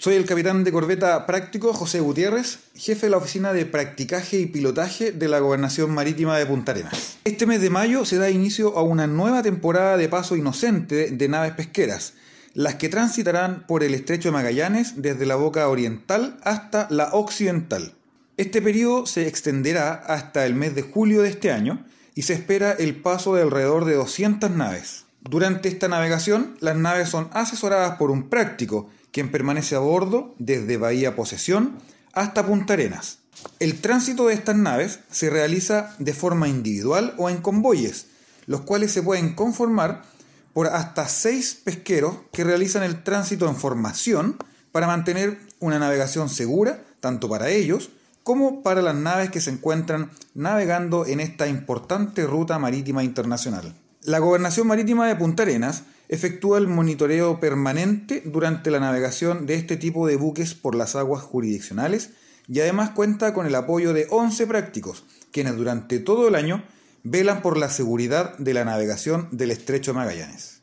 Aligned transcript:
Soy 0.00 0.14
el 0.14 0.24
capitán 0.24 0.64
de 0.64 0.72
corbeta 0.72 1.26
práctico 1.26 1.74
José 1.74 2.00
Gutiérrez, 2.00 2.60
jefe 2.74 3.04
de 3.04 3.10
la 3.10 3.18
oficina 3.18 3.52
de 3.52 3.66
practicaje 3.66 4.38
y 4.40 4.46
pilotaje 4.46 5.12
de 5.12 5.28
la 5.28 5.40
Gobernación 5.40 5.90
Marítima 5.90 6.38
de 6.38 6.46
Punta 6.46 6.72
Arenas. 6.72 7.18
Este 7.24 7.44
mes 7.44 7.60
de 7.60 7.68
mayo 7.68 8.06
se 8.06 8.16
da 8.16 8.30
inicio 8.30 8.78
a 8.78 8.82
una 8.82 9.06
nueva 9.06 9.42
temporada 9.42 9.98
de 9.98 10.08
paso 10.08 10.36
inocente 10.36 11.10
de 11.10 11.28
naves 11.28 11.52
pesqueras, 11.52 12.14
las 12.54 12.76
que 12.76 12.88
transitarán 12.88 13.66
por 13.66 13.84
el 13.84 13.92
estrecho 13.92 14.30
de 14.30 14.32
Magallanes 14.32 15.02
desde 15.02 15.26
la 15.26 15.36
boca 15.36 15.68
oriental 15.68 16.38
hasta 16.44 16.86
la 16.88 17.12
occidental. 17.12 17.92
Este 18.38 18.62
periodo 18.62 19.04
se 19.04 19.28
extenderá 19.28 19.92
hasta 19.92 20.46
el 20.46 20.54
mes 20.54 20.74
de 20.74 20.80
julio 20.80 21.20
de 21.20 21.28
este 21.28 21.52
año 21.52 21.84
y 22.14 22.22
se 22.22 22.32
espera 22.32 22.72
el 22.72 22.96
paso 22.96 23.34
de 23.34 23.42
alrededor 23.42 23.84
de 23.84 23.96
200 23.96 24.50
naves. 24.50 25.04
Durante 25.20 25.68
esta 25.68 25.88
navegación, 25.88 26.56
las 26.60 26.76
naves 26.76 27.10
son 27.10 27.28
asesoradas 27.34 27.98
por 27.98 28.10
un 28.10 28.30
práctico, 28.30 28.88
quien 29.12 29.30
permanece 29.30 29.74
a 29.74 29.80
bordo 29.80 30.34
desde 30.38 30.76
Bahía 30.76 31.16
Posesión 31.16 31.78
hasta 32.12 32.46
Punta 32.46 32.74
Arenas. 32.74 33.18
El 33.58 33.80
tránsito 33.80 34.26
de 34.26 34.34
estas 34.34 34.56
naves 34.56 35.00
se 35.10 35.30
realiza 35.30 35.94
de 35.98 36.12
forma 36.12 36.48
individual 36.48 37.14
o 37.16 37.30
en 37.30 37.38
convoyes, 37.38 38.06
los 38.46 38.62
cuales 38.62 38.92
se 38.92 39.02
pueden 39.02 39.34
conformar 39.34 40.02
por 40.52 40.66
hasta 40.66 41.08
seis 41.08 41.54
pesqueros 41.62 42.16
que 42.32 42.44
realizan 42.44 42.82
el 42.82 43.02
tránsito 43.02 43.48
en 43.48 43.56
formación 43.56 44.36
para 44.72 44.86
mantener 44.86 45.38
una 45.58 45.78
navegación 45.78 46.28
segura, 46.28 46.82
tanto 47.00 47.28
para 47.28 47.50
ellos 47.50 47.90
como 48.22 48.62
para 48.62 48.82
las 48.82 48.94
naves 48.94 49.30
que 49.30 49.40
se 49.40 49.50
encuentran 49.50 50.10
navegando 50.34 51.06
en 51.06 51.20
esta 51.20 51.48
importante 51.48 52.26
ruta 52.26 52.58
marítima 52.58 53.02
internacional. 53.02 53.74
La 54.02 54.18
Gobernación 54.18 54.66
Marítima 54.66 55.06
de 55.06 55.16
Punta 55.16 55.42
Arenas 55.42 55.82
efectúa 56.10 56.58
el 56.58 56.66
monitoreo 56.66 57.38
permanente 57.38 58.20
durante 58.24 58.72
la 58.72 58.80
navegación 58.80 59.46
de 59.46 59.54
este 59.54 59.76
tipo 59.76 60.08
de 60.08 60.16
buques 60.16 60.54
por 60.54 60.74
las 60.74 60.96
aguas 60.96 61.22
jurisdiccionales 61.22 62.10
y 62.48 62.58
además 62.58 62.90
cuenta 62.90 63.32
con 63.32 63.46
el 63.46 63.54
apoyo 63.54 63.92
de 63.92 64.08
11 64.10 64.48
prácticos, 64.48 65.04
quienes 65.30 65.56
durante 65.56 66.00
todo 66.00 66.26
el 66.26 66.34
año 66.34 66.64
velan 67.04 67.42
por 67.42 67.56
la 67.56 67.70
seguridad 67.70 68.36
de 68.38 68.54
la 68.54 68.64
navegación 68.64 69.28
del 69.30 69.52
estrecho 69.52 69.94
Magallanes. 69.94 70.59